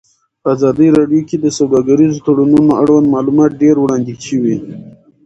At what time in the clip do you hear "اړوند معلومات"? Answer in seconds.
2.83-3.51